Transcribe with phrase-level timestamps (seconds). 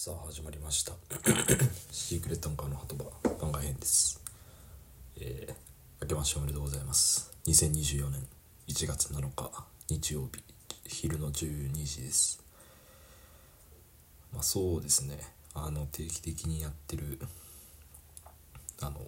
[0.00, 0.92] さあ始まりました。
[1.90, 3.04] シークレットンカーの鳩場
[3.40, 4.20] 番外編です。
[5.16, 7.32] えー、明けましておめでとうございます。
[7.46, 8.24] 2024年
[8.68, 9.50] 1月7日
[9.88, 10.44] 日曜日
[10.86, 12.38] 昼の12時です。
[14.32, 15.34] まあそうですね。
[15.52, 17.18] あの定期的にやってる
[18.80, 19.04] あの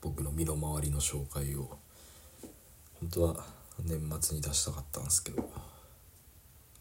[0.00, 1.78] 僕の身の回りの紹介を
[2.94, 3.46] 本当は
[3.78, 5.48] 年末に出したかったんですけど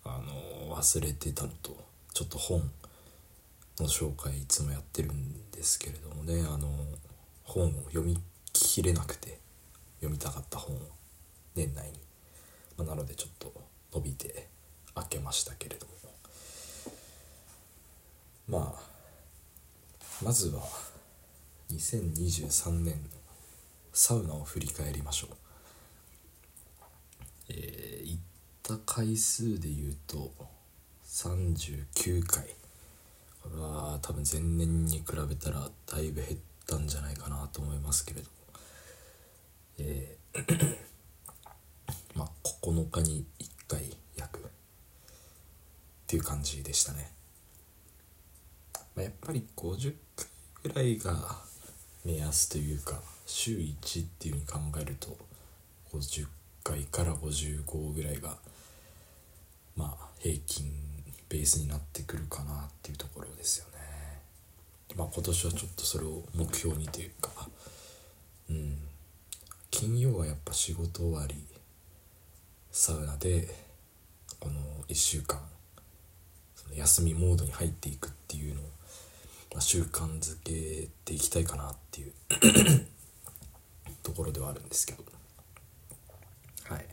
[0.06, 2.62] あの忘れてたのとちょっと本
[3.80, 6.70] の紹介いつもやってるんですけれどもねあの
[7.44, 8.18] 本を読み
[8.52, 9.40] きれなくて
[10.00, 10.80] 読みたかった本を
[11.56, 11.94] 年内に、
[12.78, 13.54] まあ、なのでちょっと
[13.94, 14.48] 伸びて
[14.96, 15.94] 開けましたけれども。
[18.48, 18.94] まあ
[20.24, 20.62] まずは
[21.72, 23.00] 2023年の
[23.94, 25.30] サウナを振り返りましょう。
[27.50, 28.22] えー、行っ
[28.62, 30.32] た回数で言うと
[31.14, 32.44] 39回。
[33.44, 38.28] これは多分前年に比べたらだいぶ減ったんじゃないかなと思いますけれど
[39.78, 40.78] えー
[42.18, 44.40] まあ9日に1回約。
[44.40, 44.42] っ
[46.08, 47.12] ていう感じでしたね、
[48.96, 50.28] まあ、やっぱり50回
[50.64, 51.44] ぐらいが
[52.04, 55.16] 目安というか週1っていうふうに考えると
[55.92, 56.28] 50
[56.64, 58.36] 回から55ぐらいが
[59.76, 60.93] まあ平均
[61.34, 63.80] ベースになってくるかなっていうところですよね。
[64.96, 67.32] まあ今年はちょっとそれを目標にというか。
[68.52, 68.78] うん。
[69.72, 71.36] 金曜はやっぱ仕事終わり
[72.72, 73.48] サウナで
[74.40, 75.42] この1週間
[76.56, 78.64] その休みモードに入っていくっていうのを、
[79.54, 82.14] まあ、習慣づけていきたいかなっていう
[84.04, 85.04] ところではあるんですけど。
[86.66, 86.88] はい。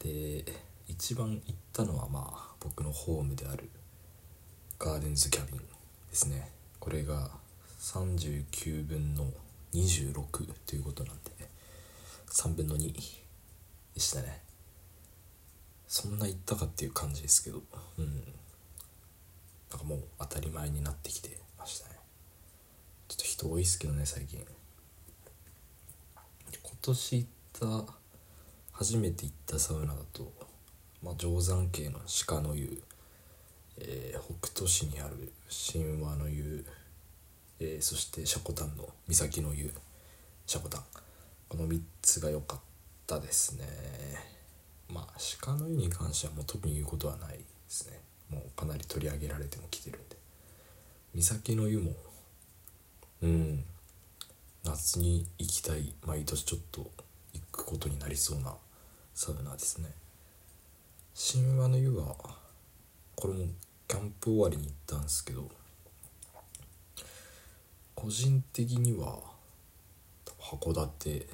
[0.00, 0.44] で
[0.88, 3.70] 一番行ったのはまあ僕のホームである
[4.76, 5.64] ガーデンズキャビンで
[6.10, 6.50] すね。
[6.80, 7.30] これが
[7.80, 9.24] 39分の
[9.72, 10.24] 26
[10.66, 11.30] ということなんで
[12.28, 14.42] 3分の2でしたね。
[15.86, 17.62] そんな行ったかっていう感じですけど。
[17.98, 18.34] うん。
[19.70, 21.94] なんかもう当たり前になってきてましたね。
[23.06, 24.44] ちょっと人多いっすけどね最近。
[26.62, 27.92] 今年行った
[28.72, 30.32] 初めて行ったサウナだと
[31.06, 32.82] まあ、定山系の鹿の湯、
[33.78, 35.32] えー、北斗市にある
[35.72, 36.66] 神話の湯、
[37.60, 39.72] えー、そして積丹の岬の湯
[40.48, 40.82] 積丹。
[41.48, 42.60] この3つが良かっ
[43.06, 43.64] たですね。
[44.92, 48.00] まあ鹿の湯に関してはもう特に言うことはないですね。
[48.28, 50.16] もうかなり取り上げられても来てるんで。
[51.14, 51.92] 岬の湯も
[53.22, 53.64] うん
[54.64, 55.94] 夏に行きたい。
[56.04, 56.90] 毎年ちょっと
[57.32, 58.56] 行くことになりそうな
[59.14, 59.88] サウナですね。
[61.18, 62.14] 神話の湯は
[63.14, 63.46] これも
[63.88, 65.50] キャンプ終わりに行ったんですけど
[67.94, 69.18] 個人的には
[70.38, 71.26] 函館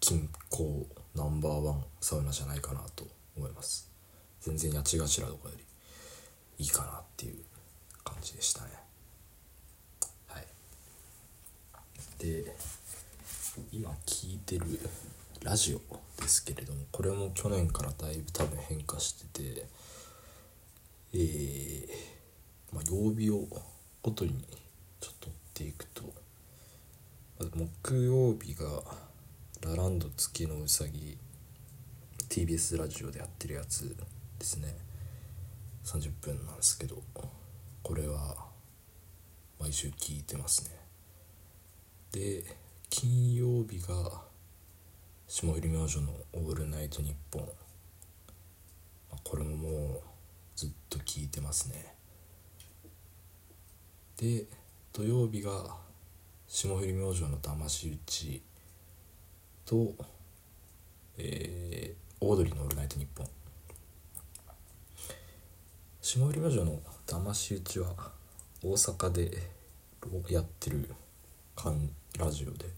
[0.00, 3.90] 近郊ナンバーワンサウナじゃないかなと思います。
[4.40, 5.54] 全然八頭とかよ
[6.58, 7.34] りいいかなっていう
[8.04, 8.70] 感じでしたね。
[10.28, 10.46] はい。
[12.18, 12.56] で
[13.70, 14.64] 今聞いてる
[15.46, 15.78] ラジオ
[16.20, 19.66] ですけれどもこれも去年からだいぶ多分変化してて
[21.14, 21.88] えー、
[22.74, 23.46] まあ、曜日を
[24.02, 24.32] ごとに
[25.00, 26.02] ちょっと追っていくと。
[27.38, 28.66] まず木曜日が
[29.62, 31.16] ラランド月のうさぎ
[32.28, 33.96] TBS ラジオでやってるやつ
[34.40, 34.76] ですね。
[35.84, 37.00] 30分なんですけど
[37.84, 38.36] これは
[39.60, 40.70] 毎週聞いてますね。
[42.10, 42.44] で
[42.90, 44.25] 金曜日が
[45.28, 47.48] 霜降り明星の「オールナイトニッポン」、
[49.24, 50.00] これももう
[50.54, 51.96] ずっと聞いてますね。
[54.16, 54.46] で
[54.92, 55.76] 土曜日が
[56.46, 58.42] 霜降り明星の騙し討ち
[59.64, 59.96] と、
[61.18, 63.28] えー、オードリーの「オールナイトニッポン」
[66.00, 68.12] 霜降り明星の騙し討ちは
[68.62, 69.50] 大阪で
[70.30, 70.94] やってる
[72.16, 72.76] ラジオで。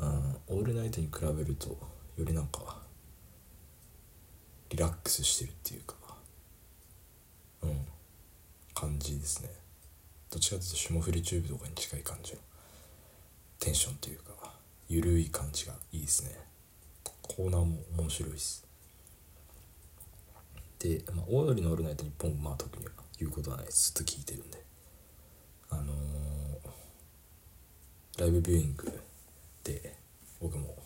[0.00, 0.36] うん。
[0.58, 1.76] オールナイトに比べるとよ
[2.24, 2.78] りなんか
[4.70, 5.94] リラックスしてるっていうか
[7.62, 7.86] うん。
[8.74, 9.50] 感じですね。
[10.30, 12.38] どっちかというと霜降りチューブとかに近い感じの
[13.58, 14.52] テンションというか
[14.88, 16.36] ゆるい感じがいいですね。
[17.22, 18.64] コーナーも面白いです。
[20.78, 23.92] で、まあ、オードリーの「オールナイトニッポン」まあ特には言うことはないです。
[23.92, 24.64] ずっと聞いてるんで。
[25.68, 26.70] あのー、
[28.18, 29.00] ライブビューイング
[29.64, 29.94] で
[30.40, 30.76] 僕も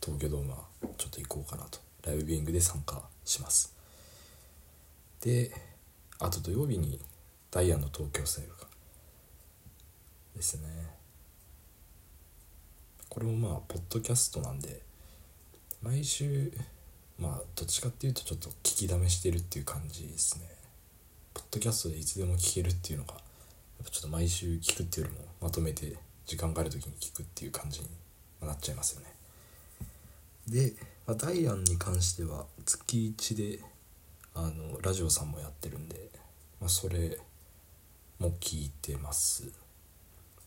[0.00, 0.58] 東京ドームは
[0.96, 1.78] ちょっと行こうかなと。
[2.06, 3.74] ライブビューイングで参加します。
[5.20, 5.52] で
[6.18, 7.00] あと土曜日に
[7.50, 8.66] ダイアンの東京スタイルか
[10.34, 10.68] ですね。
[13.08, 14.80] これもまあポッドキャストなんで
[15.82, 16.52] 毎週
[17.18, 20.46] まあどっちかっていうとちょっと聞きだめしてるっていう感じですね。
[21.34, 23.14] ポッドキャストでいつでも聞けるっていうのが
[23.90, 27.88] ちょっと毎週聞くっていうよりもまとめて時間がある時に聞くっていう感じに
[28.46, 29.06] なっちゃいますよね。
[30.48, 30.74] で、
[31.06, 33.60] まあ、ダイアンに関しては月1で
[34.34, 36.10] あのラジオさんもやってるんで、
[36.60, 37.18] まあ、それ
[38.18, 39.50] も聞いてます。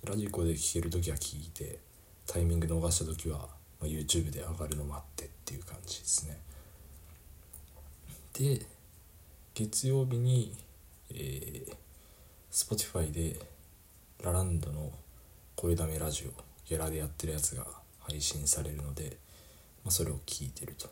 [0.03, 1.79] ラジコで聴ける時は聞いて
[2.25, 3.47] タイミング逃した時は、ま
[3.83, 6.37] あ、YouTube で上がるの待ってっていう感じですね。
[8.33, 8.65] で
[9.53, 10.55] 月曜日に、
[11.11, 11.75] えー、
[12.51, 13.37] Spotify で
[14.23, 14.91] ラランドの
[15.55, 16.31] 声だめラジオ
[16.67, 17.80] ゲラでやってるやつが
[18.11, 19.17] 配信されるので、
[19.83, 20.89] まあ、それを聞いてると。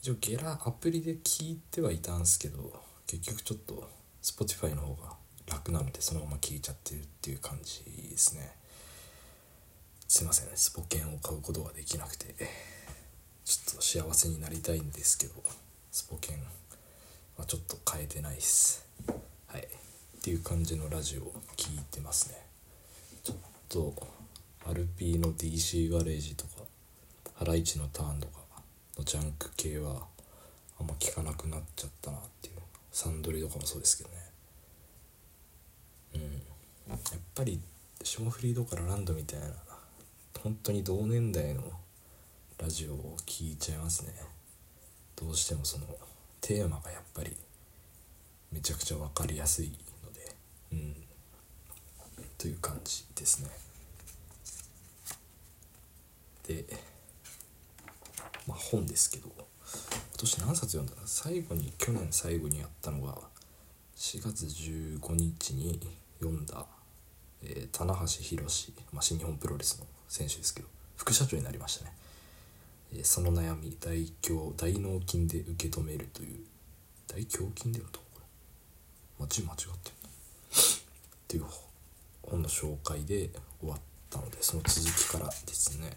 [0.00, 2.74] 一応ゲラアプリで聞いてはいたんですけど
[3.06, 3.88] 結局ちょっと
[4.22, 5.12] Spotify の方が
[5.48, 8.52] 楽なのでそのまま聞いちゃってるっていう感じですね。
[10.06, 12.34] すいませんスポケンを買うことができなくて
[13.46, 15.34] ちょっと幸せになりたいんですけど
[15.90, 16.38] スポケン
[17.38, 18.86] はちょっと変えてないっす。
[19.46, 19.62] はい。
[19.62, 22.38] っていう感じのラジオを聞いてますね。
[23.22, 23.36] ちょっ
[23.70, 24.23] と
[24.66, 26.50] アルピーの DC ガレージとか
[27.34, 28.40] ハライチのターンとか
[28.98, 30.06] のジャンク系は
[30.80, 32.54] あんま聞かなくなっちゃったなっていう。
[32.94, 34.16] サンドリとかもそうですけどね。
[36.14, 36.22] うん。
[36.90, 37.60] やっぱり
[38.04, 39.46] 霜降りとかランドみたいな
[40.40, 41.62] 本当に同年代の
[42.56, 44.12] ラジオを聴いちゃいますね。
[45.16, 45.86] どうしてもその
[46.40, 47.36] テーマがやっぱり
[48.52, 49.72] めちゃくちゃ分かりやすい
[50.04, 50.36] ので。
[50.72, 50.96] うん。
[52.38, 53.50] という感じですね。
[56.46, 56.64] で
[58.46, 59.44] まあ本ですけど今
[60.18, 61.06] 年何冊読んだの？
[61.06, 63.16] 最後に去年最後にやったのが
[63.96, 65.80] 4月15日に
[66.20, 66.66] 読んだ、
[67.42, 71.92] えー、棚橋宏、まあ、新日本プロレスの選手ですけど副社長になりましたね、
[72.94, 73.98] えー、その悩み大
[74.28, 76.40] 胸大脳筋で受け止めるという
[77.08, 78.20] 大胸筋で読むとこ
[79.20, 81.44] れ間違間違ってるっていう
[82.22, 83.30] 本の紹介で
[83.60, 83.78] 終わっ
[84.10, 85.96] たのでその続きからですね。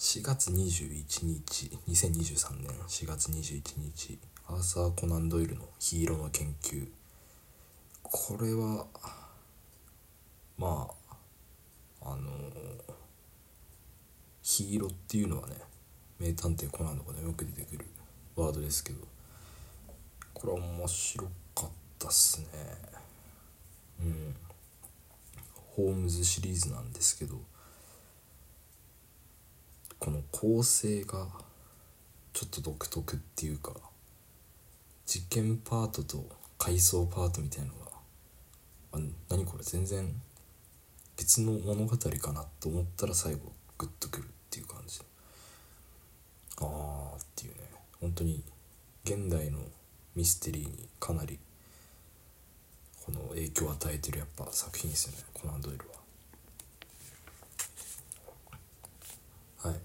[0.00, 6.90] 4月21日2023年4月21日アーサー・コナン・ドイルの「ヒーローの研究」
[8.00, 8.86] これは
[10.56, 12.50] まああの
[14.40, 15.56] ヒーローっていうのはね
[16.18, 17.86] 名探偵コナンとかでよく出てくる
[18.36, 19.06] ワードですけど
[20.32, 22.46] これは面白かったっすね
[24.00, 24.36] うん
[25.76, 27.38] ホームズシリーズなんですけど
[30.00, 31.28] この構成が
[32.32, 33.74] ちょっと独特っていうか
[35.06, 37.80] 実験パートと回想パートみたいのが
[38.94, 38.98] あ
[39.28, 40.12] 何これ全然
[41.16, 45.00] 別の物語かなと思ったら最後グッとくるっていう感じ。
[46.60, 47.60] ああっていうね。
[48.00, 48.42] 本当に
[49.04, 49.58] 現代の
[50.16, 51.38] ミステリーにかなり
[53.04, 55.18] この影響を与えてるやっぱ作品ですよね。
[55.34, 55.84] コナン・ドイル
[59.62, 59.80] ははい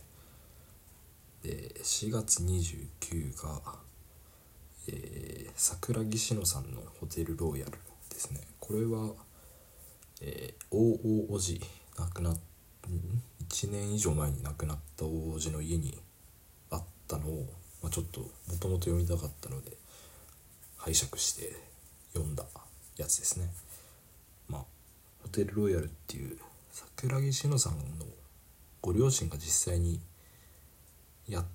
[1.46, 3.62] で4月29が、
[4.88, 7.72] えー、桜木志乃さんの「ホテルローヤル」
[8.10, 8.42] ですね。
[8.60, 9.14] これは、
[10.22, 11.62] えー、大王子
[11.98, 12.40] 亡くなっ
[13.50, 15.98] 1年以上前に亡くなった大王子の家に
[16.72, 17.46] あったのを、
[17.82, 18.28] まあ、ちょっとも
[18.60, 19.72] ともと読みたかったので
[20.78, 21.56] 拝借して
[22.14, 22.46] 読んだ
[22.98, 23.50] やつですね。
[24.48, 24.62] まあ
[25.24, 26.38] ホテルロイヤルっていう
[26.72, 28.06] 桜木志乃さんの
[28.82, 30.00] ご両親が実際に
[31.28, 31.46] やん？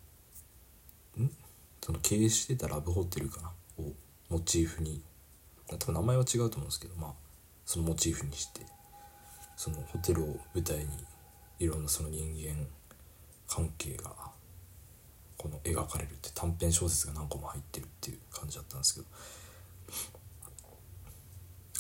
[1.81, 3.51] その経営してたラブホテルかな？
[3.79, 3.93] を
[4.29, 5.03] モチーフに。
[5.69, 7.13] 多分名前は違うと思うんですけどまあ
[7.65, 8.61] そのモチーフにして。
[9.57, 10.87] そのホテルを舞台に
[11.59, 12.67] いろんなその人間
[13.47, 14.11] 関係が
[15.37, 19.07] この描かれるって短編小説が何個も入ってるっていう感じだったんですけど。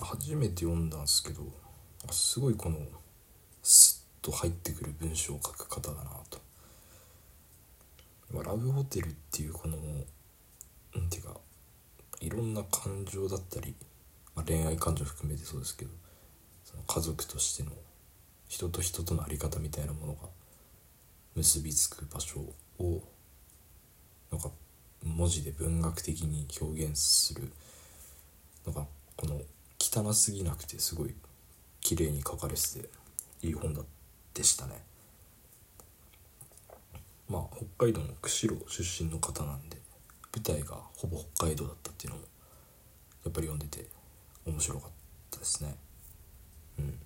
[0.02, 1.42] 初めて読んだんですけど
[2.11, 2.78] すごいこの
[3.62, 6.38] スッと入ってくる文章を書く方だなと。
[8.32, 9.76] まラブホテルっていうこの
[10.94, 11.37] 何ていうか
[12.20, 13.75] いろんな感情だったり、
[14.34, 15.90] まあ、恋愛感情含めてそうですけど
[16.64, 17.70] その家族としての
[18.49, 20.28] 人と人との在り方みたいなものが
[21.34, 22.40] 結びつく場所
[22.78, 23.02] を
[24.30, 24.50] なんか
[25.04, 27.50] 文字で文学的に表現する
[28.66, 28.84] のが
[29.16, 29.40] この
[29.78, 31.14] 汚すぎなくてすごい
[31.80, 32.88] 綺麗に書かれてて
[33.42, 33.75] いい本
[34.34, 34.89] でしたね。
[37.30, 39.78] まあ北海道の釧路出身の方なんで
[40.34, 42.25] 舞台がほぼ北海道だったっていうのも
[43.25, 43.87] やっぱり読んでて
[44.46, 44.90] 面白かっ
[45.30, 45.76] たですね。
[46.78, 46.99] うん。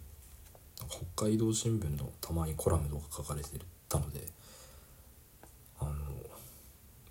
[1.15, 3.49] 北海道新聞のたまにコラムとか書かれて
[3.89, 4.21] たので
[5.81, 5.93] あの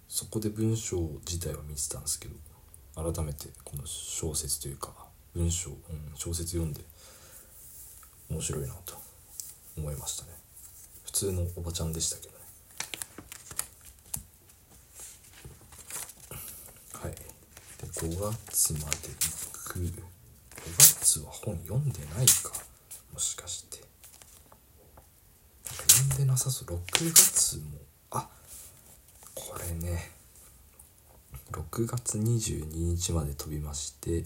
[0.08, 2.36] そこで文章自体は見てたんですけど
[2.96, 4.94] 改めてこの小説というか
[5.34, 5.78] 文章、うん、
[6.16, 6.82] 小説読んで
[8.30, 8.96] 面白いなと
[9.78, 10.30] 思いましたね。
[11.06, 12.40] 普通のおばちゃんでしたけどね
[17.02, 20.04] はいで5月まで行く5
[20.78, 22.52] 月は本読んでないか。
[23.14, 23.78] もしかして。
[25.66, 26.68] なんか読んでなさそう。
[26.68, 27.64] 6月も。
[28.12, 28.28] あ
[29.36, 30.12] これね。
[31.52, 34.26] 6月22日まで飛びまして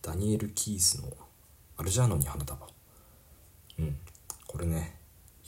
[0.00, 1.12] ダニエル・キースの
[1.76, 2.68] 「アルジャーノに花束」
[3.80, 3.98] うん。
[4.46, 4.96] これね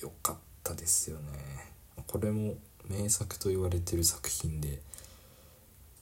[0.01, 1.73] 良かったですよね。
[2.07, 2.57] これも
[2.89, 4.83] 名作と言われてる作品で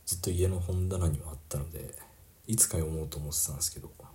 [0.07, 1.95] ずっと家の本棚にはあったので
[2.47, 4.07] いつか読もうと思ってたんですけど、ま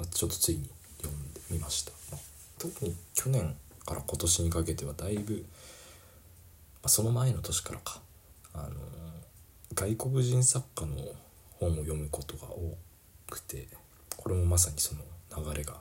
[0.00, 0.68] あ、ちょっとついに
[1.02, 2.20] 読んでみました、まあ、
[2.58, 5.40] 特に去年から今年にかけてはだいぶ、ま
[6.84, 8.00] あ、その前の年からか
[8.54, 8.70] あの
[9.74, 10.96] 外国人作家の
[11.58, 12.76] 本を読むことが多
[13.28, 13.68] くて
[14.16, 15.00] これもまさにその
[15.44, 15.74] 流れが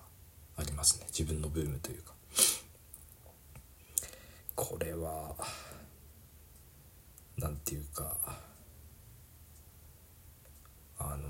[0.57, 1.07] ありますね。
[1.07, 2.13] 自分のブームというか。
[4.55, 5.33] これは
[7.37, 8.17] なんていうか
[11.11, 11.27] あの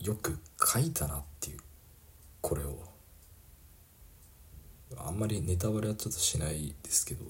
[0.00, 1.58] よく書いたなっていう
[2.40, 2.78] これを。
[4.96, 7.24] あんまりネタバレはちょっとしないですけど。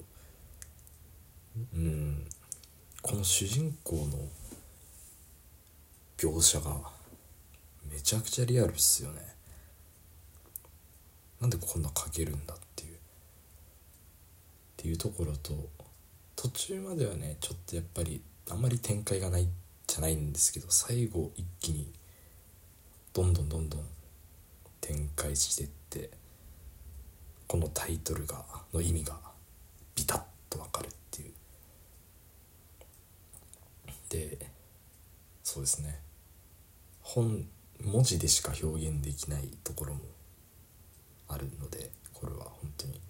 [1.75, 2.25] うん。
[3.01, 4.29] この主人公の
[6.17, 6.77] 描写が
[7.91, 9.35] めちゃくちゃリアルっすよね。
[11.39, 12.95] なんでこんな書けるんだっていう。
[12.95, 12.97] っ
[14.77, 15.69] ていうところと
[16.35, 19.47] 途中まではねちょっとやっぱりあんまり展開がない
[19.91, 21.91] じゃないんですけど最後一気に
[23.11, 23.81] どんどんどんどん
[24.79, 26.11] 展開してって
[27.45, 29.17] このタイトルがの意味が
[29.93, 31.31] ビタッと分かるっていう。
[34.07, 34.37] で
[35.43, 35.99] そうですね。
[37.01, 37.45] 本
[37.83, 39.99] 文字でしか表現できないところも
[41.27, 43.01] あるのでこれは本当に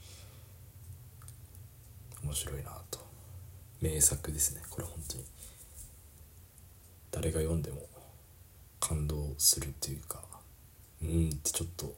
[2.23, 2.97] 面白いなと。
[3.81, 4.63] 名作ですね。
[4.71, 5.25] これ本当に。
[7.11, 7.81] 誰が読んでも
[8.79, 10.21] 感動するというか
[11.01, 11.93] うんってちょっと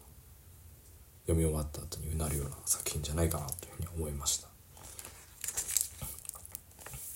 [1.25, 4.48] 読み終わった後にうなるような作品じゃないかなというふうに思いました。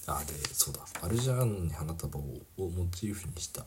[0.09, 0.79] あでそうだ。
[1.01, 2.23] アルジャーノンに花束を
[2.57, 3.65] モチーフにした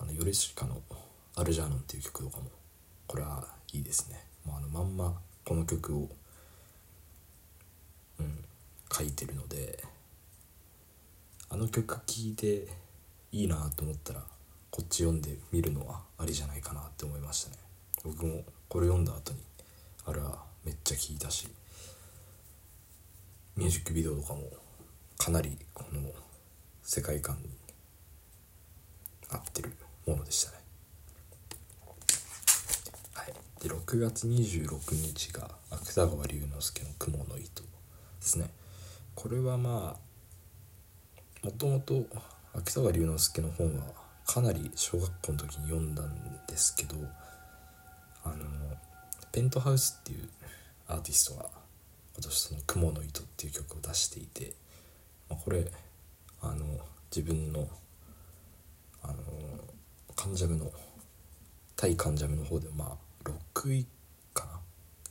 [0.00, 0.82] あのヨレシカの
[1.36, 2.50] 「アルジャーノン」っていう曲とかも
[3.06, 4.26] これはいいですね。
[4.44, 6.08] もうあのまんまこの曲を
[8.18, 8.44] うん
[8.92, 9.84] 書いてるので
[11.48, 12.66] あの曲聴いて
[13.32, 14.20] いいなと思ったら
[14.70, 17.56] こっち読んでみるのはありじゃないかなって思いましたね。
[18.04, 19.38] 僕もこれ読んだ後に
[20.06, 21.48] あれはめっちゃ聴いたし
[23.56, 24.42] ミュージックビデオとかも
[25.18, 26.00] かなりこの
[26.82, 27.50] 世界観に
[29.28, 29.72] 合ってる
[30.06, 30.58] ものでしたね。
[33.14, 33.34] はい。
[33.62, 37.68] で6月26日が芥川龍之介の「雲の糸」で
[38.20, 38.50] すね。
[39.14, 39.98] これはま
[41.42, 42.06] あもともと
[42.54, 43.84] 芥川龍之介の本は
[44.26, 46.96] かなり小学校の時に読んだんですけど
[48.24, 48.36] あの
[49.32, 50.28] ペントハウスっていう
[50.88, 51.46] アーティストが
[52.14, 54.54] 今年その「雲の糸」っていう曲を出していて、
[55.28, 55.70] まあ、これ
[56.42, 56.80] あの
[57.14, 57.68] 自分の
[59.02, 59.14] あの
[60.14, 60.70] カンジャムの
[61.76, 63.86] 対カンジャムの方でまあ6位
[64.34, 64.60] かな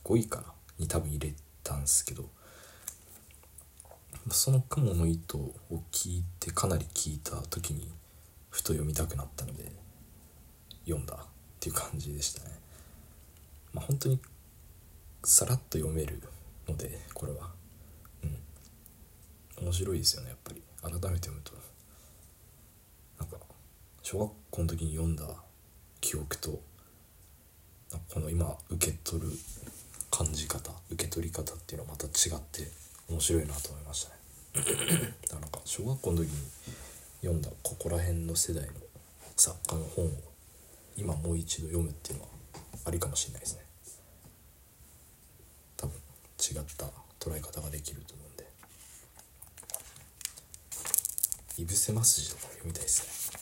[0.04, 0.52] ？5位かな？
[0.78, 2.24] に多分入れたんですけど
[4.30, 5.54] その「雲の糸」を
[5.90, 7.90] 聞いてかなり聞いた時に
[8.50, 9.72] ふと読みたくなったので
[10.84, 11.26] 読んだっ
[11.58, 12.58] ていう感じでしたね。
[13.72, 14.20] まあ本当に
[15.24, 16.22] さらっと読める
[16.68, 17.52] のでこれは。
[18.22, 19.64] うん。
[19.64, 20.62] 面白いですよねやっぱり。
[20.82, 21.52] 改めて読むと。
[23.18, 23.36] なんか
[24.02, 25.24] 小学校の時に読んだ
[26.00, 26.62] 記憶と
[28.08, 29.28] この今受け取る
[30.10, 32.70] 感じ方受け取り方っていうのはまた違って
[33.10, 34.16] 面白いなと思いましたね。
[34.54, 36.30] だからなんか小学校の時に
[37.20, 38.72] 読んだここら辺の世代の
[39.36, 40.10] 作家の本を
[40.96, 42.28] 今もう一度読むっていうのは
[42.84, 43.64] ありかもしれないですね。
[45.76, 45.94] 多分
[46.38, 46.86] 違った
[47.18, 48.46] 捉え方ができると思うんで
[51.58, 53.40] 「いぶせますじ」とか読みたいですね。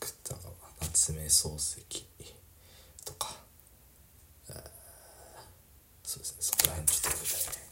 [0.00, 1.84] 芥川夏目漱石
[3.04, 3.36] とか、
[4.48, 4.56] えー、
[6.04, 7.66] そうですねそこら辺ちょっと読みたいね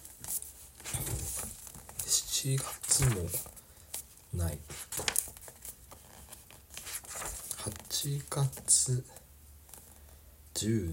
[2.44, 3.26] 7月も
[4.34, 4.58] ない。
[7.56, 9.02] 8月
[10.52, 10.90] 17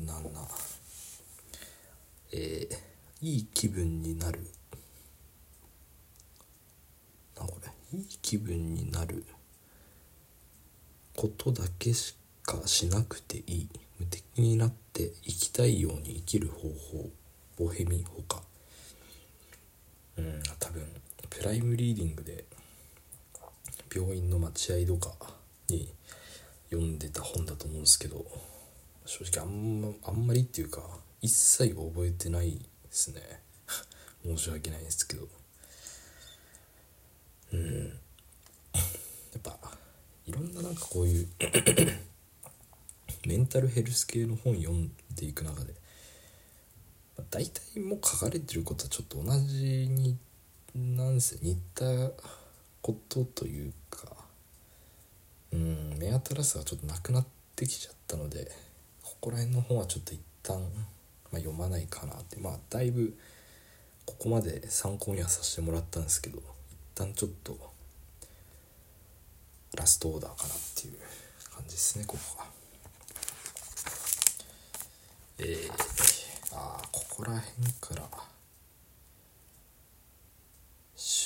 [2.31, 4.47] えー、いい気分になる。
[7.37, 7.57] なこ
[7.91, 9.25] れいい気分になる
[11.17, 13.69] ことだけしかしなくていい。
[13.99, 17.09] 無敵になって生きたいように生きる方法。
[17.57, 18.41] ボヘミほか。
[20.17, 20.87] うん多分。
[21.31, 22.45] プライムリーディングで
[23.93, 25.33] 病院の待合とか
[25.67, 25.91] に
[26.69, 28.23] 読んでた本だと思うんですけど
[29.05, 30.81] 正直あんまあんまりっていうか
[31.21, 32.59] 一切覚えてないで
[32.91, 33.21] すね。
[34.23, 35.27] 申し訳ないですけど。
[37.53, 37.87] うん。
[37.87, 37.91] や
[39.37, 39.57] っぱ
[40.25, 41.27] いろんななんかこういう
[43.25, 45.73] メンタルヘルス系の本読んでいく中で
[47.29, 50.17] 大体もう書かれてることはちょっと同じに
[50.75, 51.83] なんせ似た
[52.81, 54.07] ことというか
[55.51, 57.25] うん目新しさがちょっとなくなっ
[57.55, 58.51] てきちゃったので
[59.03, 60.65] ここら辺の本はちょっと一旦、ま
[61.33, 63.17] あ、読まないかなってまあだいぶ
[64.05, 66.43] ここまで参考にはさせてもらったんですけど一
[66.95, 67.57] 旦ちょっと
[69.77, 70.93] ラストオーダーかなっていう
[71.53, 72.45] 感じですねここは。
[75.39, 78.30] えー、ああここら辺から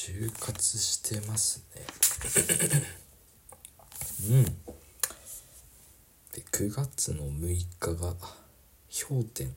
[0.06, 1.82] 就活してますね。
[4.30, 4.44] うん。
[4.46, 4.52] で
[6.52, 8.14] 9月の6日が
[9.10, 9.56] 「氷点」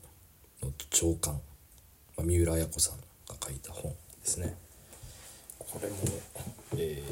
[0.63, 1.35] の長官、
[2.17, 4.57] まあ、三浦綾子さんが書いた本ですね。
[5.59, 5.97] これも、
[6.77, 7.03] え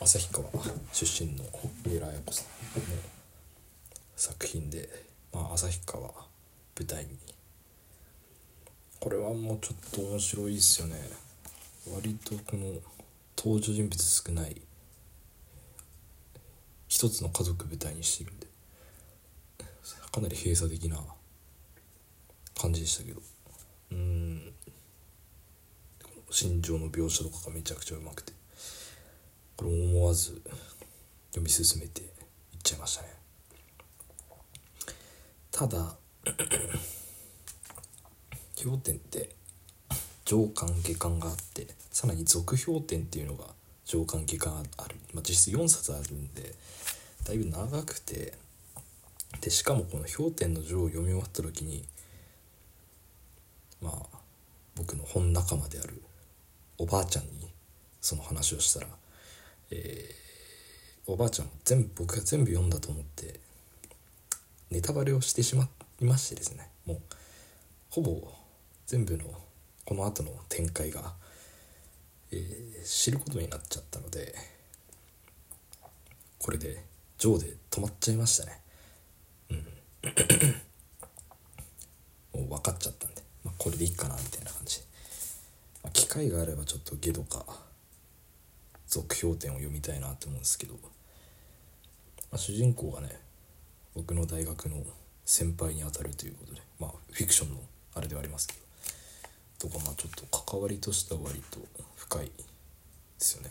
[0.00, 0.48] ー、旭川
[0.92, 1.44] 出身の
[1.84, 2.50] 三浦綾子さんの
[4.14, 4.88] 作品で、
[5.32, 7.18] まあ、旭川舞台に。
[9.00, 11.29] これはもうちょっと面白いですよね。
[11.88, 12.80] 割とこの
[13.36, 14.60] 登場人物少ない
[16.88, 18.46] 一つの家族舞台にしてるんで
[20.12, 20.98] かなり閉鎖的な
[22.60, 23.22] 感じでしたけど。
[23.92, 24.52] うん。
[26.30, 28.32] 心情の描写とかがめちゃくちゃうまくて
[29.56, 30.40] これ思わず
[31.30, 32.08] 読み進めていっ
[32.62, 33.08] ちゃいましたね。
[35.50, 35.96] ただ
[38.62, 39.34] 氷点って
[40.30, 43.46] 上巻下巻があってさらに続氷点っていうのが
[43.84, 46.54] 上巻下巻ある、まあ、実質4冊あるんで
[47.26, 48.34] だいぶ長くて
[49.40, 51.84] でしかもこの「氷点の女王」を読み終わった時に
[53.80, 54.18] まあ
[54.76, 56.00] 僕の本仲間である
[56.78, 57.50] おばあちゃんに
[58.00, 58.86] その話をしたら、
[59.72, 63.40] えー、おばあちゃん全部僕が全部読んだと思って
[64.70, 65.68] ネタバレをしてしま
[66.00, 66.98] いましてですねもう
[67.90, 68.32] ほぼ
[68.86, 69.24] 全部の
[69.90, 71.14] この後の展開が、
[72.30, 74.32] えー、知ることになっちゃったので
[76.38, 76.84] これで
[77.18, 78.60] ジョーで止まっちゃいましたね。
[79.50, 79.56] うん。
[82.40, 84.78] もう分かっちゃったんで、まあ、これでいいかなみたいな感じ。
[84.78, 84.84] で、
[85.82, 87.44] まあ、機会があればちょっとゲドか
[88.86, 90.80] 続評点を読みたいなと思うんですけど、ま
[92.34, 93.18] あ、主人公がね
[93.96, 94.84] 僕の大学の
[95.24, 97.56] 先輩にあたるということでまあフィクションの
[97.96, 98.69] あれではありますけど。
[99.60, 101.60] とかまあちょっと関わりとしては割と
[101.96, 102.32] 深いで
[103.18, 103.48] すよね。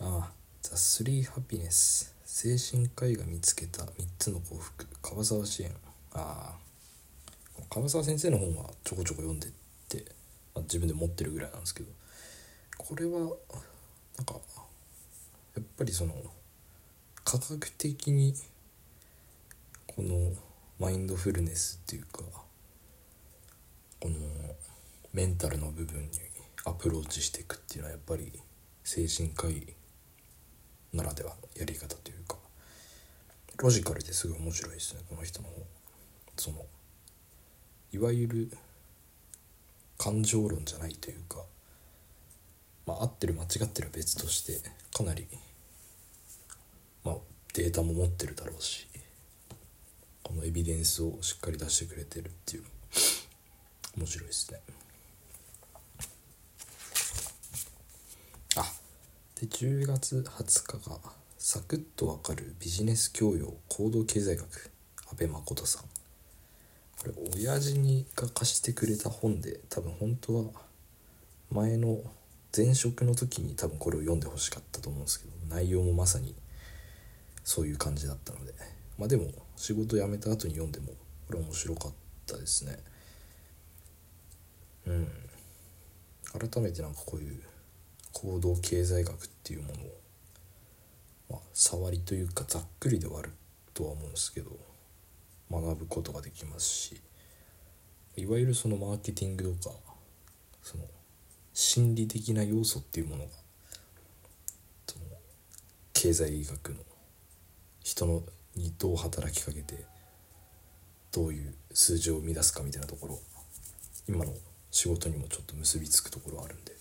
[0.00, 0.32] ああ
[0.62, 5.74] 「ザ・スリー・ハピネス」精神科医が見つけた3つの幸福川沢支援
[6.12, 9.50] ああ川沢先生の本はちょこちょこ読んでっ
[9.88, 10.04] て、
[10.54, 11.90] まあ、自分で持ってるぐらいなんですけど
[12.76, 14.34] これはなんか
[15.56, 16.14] やっぱりその
[17.24, 18.34] 科学的に
[19.88, 20.32] この
[20.78, 22.22] マインドフルネスっていうか
[24.00, 24.14] この
[25.12, 26.08] メンタルの部分に
[26.64, 28.32] アプローチしていくっていうのはやっぱり
[28.84, 29.74] 精神科医
[30.92, 32.36] ならではのやり方というか
[33.58, 35.48] ロジカルですごい面白いですねこの人の
[36.36, 36.64] その
[37.92, 38.50] いわゆる
[39.98, 41.38] 感情論じゃないというか
[42.86, 44.60] まあ合ってる間違ってる別として
[44.96, 45.26] かなり
[47.04, 47.14] まあ
[47.54, 48.86] データも持ってるだろうし
[50.28, 52.62] このエビデンスをしっかり出してくれてるっていう。
[52.62, 52.68] の
[53.96, 54.60] 面白いですね。
[58.56, 58.64] あ。
[59.40, 60.98] で10月20日が
[61.38, 64.70] サクッとわかるビジネス教養行動経済学。
[65.10, 65.84] 阿部誠さん。
[66.98, 67.12] これ
[67.42, 70.44] 親父にが貸してくれた本で多分本当は
[71.50, 72.02] 前の
[72.54, 76.34] 前職の時に多分これを読んでほしかったと思うんですけど内容もまさに
[77.44, 78.77] そういう感じだったので。
[78.98, 80.88] まあでも仕事辞めた後に読んでも
[81.26, 81.92] これ面白かっ
[82.26, 82.78] たですね。
[84.86, 85.08] うん。
[86.50, 87.40] 改めてなんかこういう
[88.12, 90.00] 行動経済学っていうものを
[91.30, 93.32] まあ触りというかざっくりではある
[93.72, 94.50] とは思うんですけど
[95.50, 97.00] 学ぶことができますし
[98.16, 99.76] いわゆるそのマーケティングとか
[100.62, 100.84] その
[101.54, 103.30] 心理的な要素っていうものが
[106.00, 106.76] 経済学の
[107.82, 108.22] 人の
[108.58, 109.84] にどう働きかけて
[111.12, 113.18] どういう数字を生み出すかみたいなところ
[114.08, 114.32] 今の
[114.70, 116.72] 仕事にもちょっと結びつくところあるんで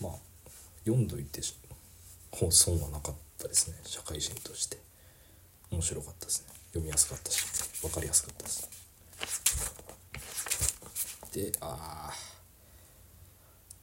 [0.00, 0.12] まあ
[0.84, 1.40] 読んどいて
[2.32, 4.78] 本損はなかったですね社会人として。
[5.72, 6.52] 面白かったですね。
[6.68, 7.42] 読みやすかったし
[7.80, 8.68] 分かりやすかったです。
[11.32, 12.12] でああ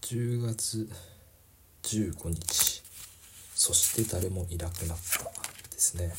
[0.01, 0.87] 10月
[1.83, 2.83] 15日。
[3.55, 6.13] そして誰もいなくなったですね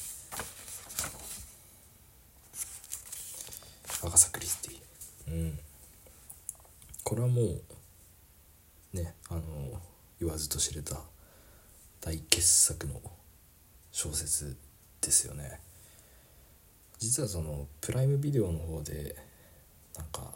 [4.05, 4.81] アガサ・クリスティ
[5.31, 5.59] うん。
[7.05, 9.43] これはもうねあの
[10.19, 10.97] 言わずと知れた
[12.01, 13.01] 大傑作の
[13.93, 14.57] 小説
[15.01, 15.61] ですよね。
[16.99, 19.17] 実はそのプライムビデオの方で
[19.97, 20.33] なんか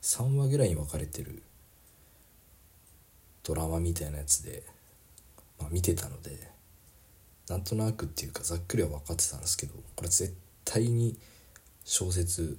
[0.00, 1.42] 3話ぐらいに分かれてる
[3.42, 4.62] ドラマみたいなやつで、
[5.58, 6.50] まあ、見てたので
[7.48, 11.18] なんとなくっていうかざっくりは分かってたんですけどこれ絶対に
[11.84, 12.58] 小説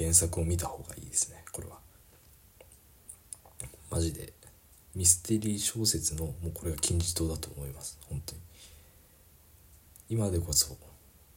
[0.00, 1.76] 原作を見た方がいいですねこれは。
[3.90, 4.32] マジで。
[4.96, 8.40] ミステリー小説のもうこれが金字塔だと思います本当に。
[10.08, 10.76] 今でこそ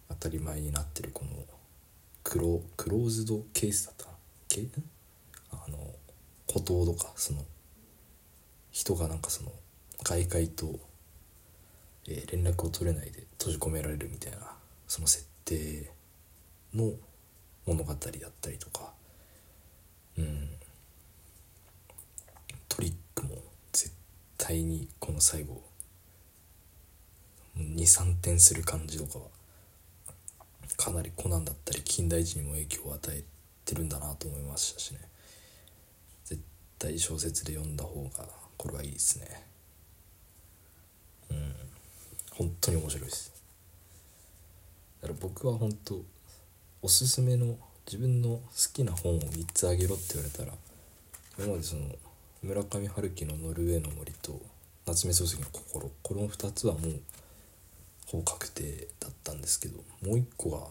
[0.10, 1.32] 当たり前になってるこの
[2.24, 4.14] クロクローズドケースだった
[5.52, 5.78] あの
[6.48, 7.44] 孤島とかその
[8.72, 9.52] 人がなんかその
[10.04, 10.80] 外界と、
[12.08, 14.40] えー、連絡を取れないで閉じ込められるみたいな
[14.88, 15.92] その設定
[16.74, 16.94] の
[17.66, 18.00] 物語だっ
[18.42, 18.92] たりとか。
[20.18, 20.50] うん。
[22.70, 23.38] トリックも
[23.72, 23.94] 絶
[24.38, 25.62] 対にこの最後
[27.58, 29.26] 23点する感じとかは
[30.76, 33.24] かなりコナンだったり近代史にも影響を与え
[33.66, 35.00] てるんだなと思いましたしね。
[36.26, 36.42] 絶
[36.80, 39.46] 対小説で読んだ方がこれはいいですね。
[41.30, 41.56] うん。
[42.32, 43.32] 本当に面白いです。
[45.02, 46.04] だから僕は本当
[46.86, 47.56] おすすめの
[47.88, 48.42] 自分の好
[48.74, 50.52] きな本を3つあげろって言われたら
[51.40, 51.84] 今までその
[52.44, 54.42] 村上春樹の「ノルウェーの森」と
[54.86, 57.02] 夏目漱石の「心」この2つはもう
[58.08, 60.68] ほぼ確定だったんですけどもう一個が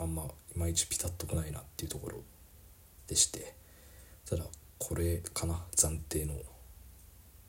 [0.00, 2.16] あんまいまいちピタッとこないなっていうところ
[3.06, 3.54] でして
[4.28, 4.42] ただ
[4.78, 6.34] これかな暫定の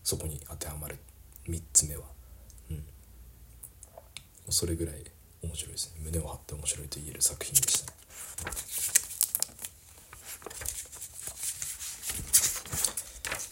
[0.04, 1.00] そこに当てはまる
[1.50, 2.04] 3つ目は。
[2.70, 2.84] うん。
[4.50, 5.04] それぐらい
[5.48, 6.02] 面白いですね。
[6.04, 7.92] 胸を張って面白いと言える作品でした。
[7.92, 7.98] ね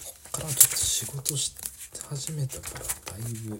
[0.01, 1.55] こっからちょっと仕事し
[2.09, 3.59] 始めたからだいぶ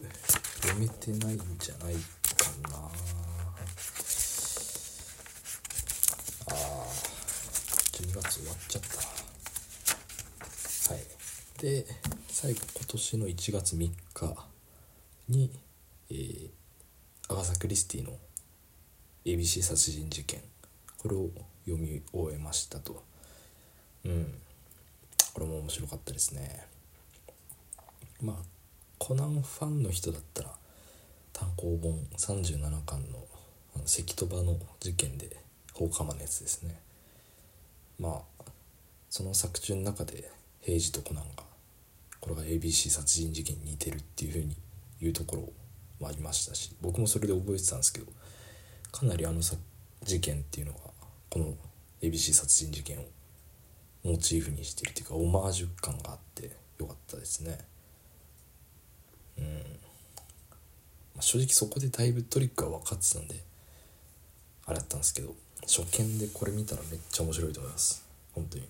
[0.62, 2.00] 読めてないんじゃないか
[2.70, 2.78] な。
[2.78, 2.92] あ
[6.48, 6.54] あ
[7.94, 8.82] 12月終わっちゃっ
[10.88, 10.94] た。
[10.94, 11.04] はい。
[11.62, 11.86] で
[12.28, 14.48] 最後今年の1月3日
[15.30, 15.50] に、
[16.12, 16.50] えー、
[17.28, 18.12] アガサ・クリスティの
[19.26, 20.42] ABC 殺人事件
[21.00, 21.30] これを
[21.66, 23.04] 読み終えましたと。
[24.06, 24.34] うん。
[25.34, 26.66] これも面白かったですね。
[28.22, 28.36] まあ
[28.98, 30.52] コナンファンの人だったら
[31.34, 33.20] 単行本37巻の
[33.86, 35.38] 関戸場の事件で
[35.74, 36.80] 放火魔のやつですね。
[38.00, 38.44] まあ
[39.10, 40.30] その作中の中で
[40.62, 41.44] 平治とコナンが
[42.20, 44.56] これが ABC 殺人事件に似てるっていうふうに
[45.02, 45.54] 言うところを
[46.06, 48.08] もありましたし僕もそれで覚えてたんですけど
[48.92, 50.80] かなりあの事件っていうのが
[51.30, 51.54] この
[52.02, 53.06] ABC 殺人事件を
[54.04, 57.58] モチーフにしてるっていうかオマージュ感があってよかったですね。
[59.38, 59.46] うん、
[61.16, 63.36] まあ、正直そこでだいぶトリックは分かってたんで
[64.66, 68.06] あれだったんですけど初見でこれ見たらめっちゃ面白いと思います。
[68.34, 68.68] 本当に。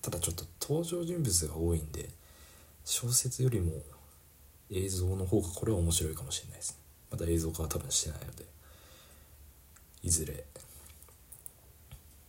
[0.00, 2.08] ただちょっと登場人物が多いんで
[2.84, 3.72] 小説よりも
[4.70, 6.78] 映像の方がこれは面白いかもしれないですね。
[7.10, 8.58] まだ映像化は多分してないので。
[10.02, 10.44] いずれ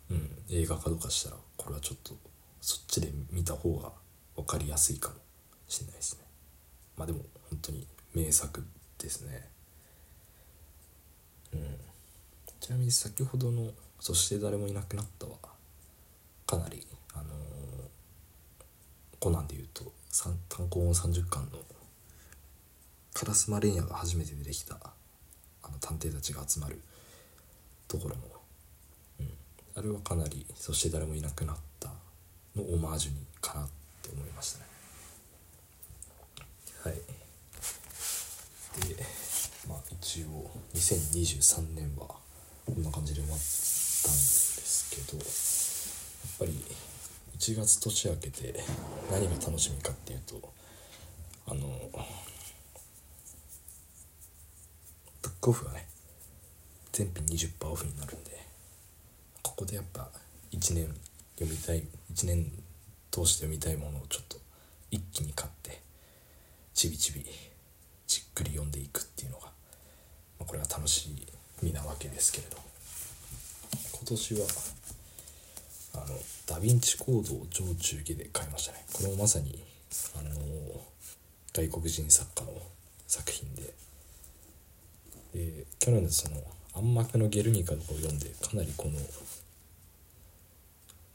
[0.09, 2.15] うん映画化とかしたらこれはちょっと
[2.61, 3.91] そっちで見た方が
[4.35, 5.15] 分かりやすいかも
[5.67, 6.23] しれないですね。
[6.97, 8.65] まあでも本当に名作
[8.97, 9.47] ですね。
[11.53, 11.77] うん。
[12.59, 15.37] ちなみに先ほどの「そして誰もいなくなった」は
[16.47, 17.87] かなりあのー、
[19.19, 19.91] コナンでいうと
[20.49, 21.59] 単行本30巻の
[23.13, 24.75] 烏丸レンヤが初めて出てきた
[25.63, 26.81] あの探偵たちが集まる
[27.87, 28.21] ところの、
[29.19, 29.29] うん、
[29.75, 31.89] あれはかなり「そして誰もいなくなった」
[32.55, 33.69] のオマージュにかなっ
[34.01, 34.65] て思いましたね。
[36.83, 37.19] はい。
[38.87, 38.95] で
[39.67, 42.07] まあ一応2023年は
[42.65, 45.27] こんな感じで終わったんですけどやっ
[46.39, 46.63] ぱり
[47.37, 48.53] 1月年明けて
[49.11, 50.53] 何が楽しみかっていうと
[51.47, 51.59] あの
[55.21, 55.87] ブックオフがね
[56.91, 58.31] 全品20%オフになるんで
[59.41, 60.09] ここでやっぱ
[60.51, 60.87] 1年
[61.37, 62.51] 読みたい1年
[63.11, 64.37] 通して読みたいものをちょっと
[64.91, 65.81] 一気に買って
[66.73, 67.25] ちびちび
[68.07, 69.51] じっくり読んでいくっていうのが、ま
[70.41, 71.09] あ、これは楽し
[71.61, 72.57] みなわけですけれど
[73.91, 74.47] 今年は
[75.95, 76.05] あの
[76.47, 78.85] ダ・ヴィンチコードを上中下で買いましたね。
[78.93, 79.61] これもまさに
[80.15, 80.31] あの
[81.53, 82.53] 外国人作家の
[83.07, 83.73] 作品で
[85.39, 86.35] で去年のその
[86.75, 88.93] 暗幕のゲルニカとかを読んでかなりこの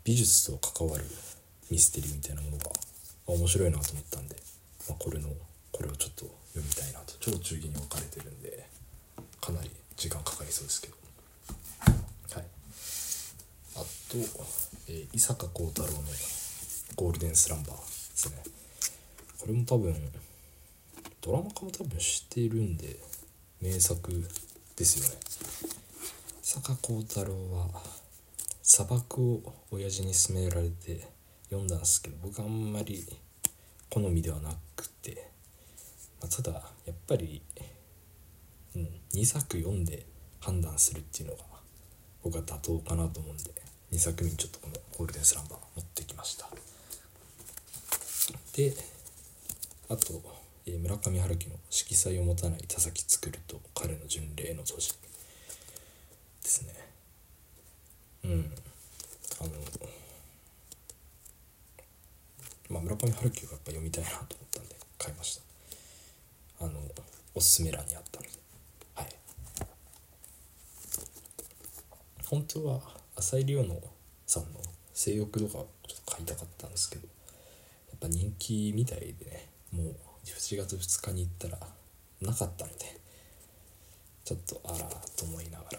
[0.03, 1.05] 美術と関わる
[1.71, 2.71] ミステリーみたいなものが
[3.27, 4.37] 面白いなと思ったんで、
[4.89, 5.29] まあ、これの
[5.73, 7.15] これをちょっと読みたいなと。
[7.21, 8.67] 超中義に分かれてるんで
[9.41, 10.95] かなり時間かかりそうですけど。
[12.33, 12.45] はい。
[13.77, 13.87] あと、
[14.89, 15.99] えー、伊坂幸太郎の
[16.97, 17.83] 「ゴールデンスランバー」で
[18.17, 18.43] すね。
[19.39, 19.95] これも多分
[21.21, 22.97] ドラマ化も多分知っているんで
[23.65, 24.13] 名作
[24.77, 25.17] ですよね。
[26.43, 27.69] 坂幸太郎は
[28.63, 31.09] 砂漠を親父に勧められて
[31.45, 33.07] 読んだんですけど僕あんまり
[33.89, 35.31] 好みではなくて、
[36.21, 36.53] まあ、ただ
[36.85, 37.41] やっぱり、
[38.77, 40.05] うん、2作読んで
[40.41, 41.45] 判断するっていうのが
[42.23, 43.51] 僕は妥当かなと思うんで
[43.93, 46.51] 2作目にちょっとこの「ゴールデンスランバー」持ってきました。
[48.55, 48.77] で
[49.89, 54.93] あと、村上春樹の「色彩を持たない田崎作ると彼の巡礼の年」
[56.43, 56.75] ですね。
[58.25, 58.55] うん。
[59.41, 59.51] あの
[62.71, 65.37] まあ、村上春樹がやっぱ読みたいなと思ったんで買いまし
[66.59, 66.65] た。
[66.65, 66.81] あの
[67.35, 68.31] おすすめ欄にあったので。
[68.95, 69.09] はい。
[72.27, 72.81] 本当は
[73.17, 73.83] 浅井亮の
[74.27, 74.61] さんの
[74.95, 81.59] 「性欲」とかちょっと買いたかったんですけどやっぱ人気みたいでねもう7月2日に行ったら
[82.21, 83.01] なかったんで
[84.25, 84.79] ちょっとあら
[85.17, 85.79] と思いながら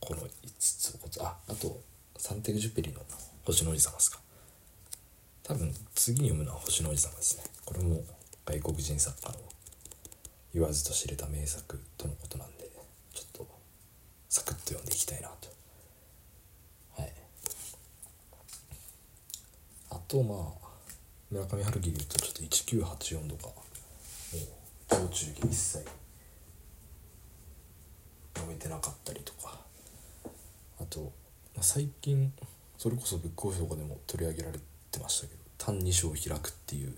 [0.00, 1.80] この5つをああと
[2.16, 3.00] サンテグジュペリの
[3.44, 4.20] 「星の王子様」ですか。
[5.44, 7.44] 多分次に読むのは星の王子様ですね。
[7.64, 8.04] これも
[8.44, 9.38] 外国人作家の
[10.52, 12.70] 言わずと知れた名作とのことなんで
[13.14, 13.48] ちょっと
[14.28, 15.48] サクッと読んでいきたいなと。
[16.96, 17.14] はい。
[19.90, 20.67] あとまあ
[21.30, 22.42] 村上春樹で言うとちょっと
[23.22, 23.54] 1984とかも
[24.34, 25.84] う上中下一切
[28.34, 29.58] 読めてなかったりとか。
[30.80, 31.00] あと
[31.54, 32.32] まあ最近
[32.76, 34.58] それこそブックオフとかでも取り上げられ
[34.90, 36.96] てましたけど「歎異抄を開く」っていう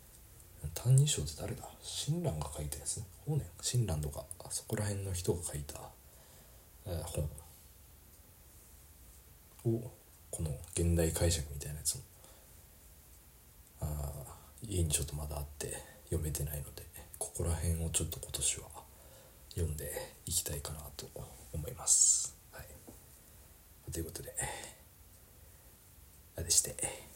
[0.74, 1.68] 「歎異抄」って誰だ？
[1.82, 3.06] 親鸞が書いたやつね。
[3.26, 3.46] 法然。
[3.60, 5.80] 親鸞とかそこら辺の人が書いた、
[6.86, 7.28] えー、本。
[9.66, 9.90] を
[10.30, 12.02] この現代解釈みたいなやつも
[14.66, 16.84] 家にちょっとまだあって読めてないので
[17.18, 18.66] ここら辺をちょっと今年は
[19.54, 19.90] 読んで
[20.26, 21.06] いきたいかなと
[21.52, 22.34] 思います。
[22.52, 24.34] はい、ということで
[26.36, 27.09] あれして。